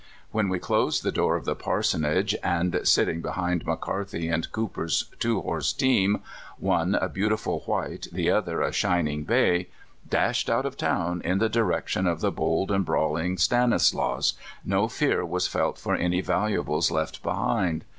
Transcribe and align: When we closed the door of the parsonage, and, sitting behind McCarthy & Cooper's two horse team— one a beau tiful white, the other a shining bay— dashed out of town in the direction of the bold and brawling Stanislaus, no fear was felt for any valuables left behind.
When 0.31 0.49
we 0.49 0.57
closed 0.57 1.03
the 1.03 1.11
door 1.11 1.35
of 1.35 1.45
the 1.45 1.53
parsonage, 1.55 2.35
and, 2.41 2.79
sitting 2.85 3.21
behind 3.21 3.67
McCarthy 3.67 4.33
& 4.41 4.51
Cooper's 4.51 5.03
two 5.19 5.41
horse 5.41 5.71
team— 5.73 6.23
one 6.57 6.95
a 6.95 7.07
beau 7.07 7.29
tiful 7.29 7.59
white, 7.67 8.07
the 8.11 8.31
other 8.31 8.61
a 8.63 8.71
shining 8.71 9.25
bay— 9.25 9.67
dashed 10.09 10.49
out 10.49 10.65
of 10.65 10.75
town 10.75 11.21
in 11.23 11.37
the 11.37 11.49
direction 11.49 12.07
of 12.07 12.19
the 12.19 12.31
bold 12.31 12.71
and 12.71 12.83
brawling 12.83 13.37
Stanislaus, 13.37 14.33
no 14.65 14.87
fear 14.87 15.23
was 15.23 15.45
felt 15.47 15.77
for 15.77 15.93
any 15.95 16.21
valuables 16.21 16.89
left 16.89 17.21
behind. 17.21 17.85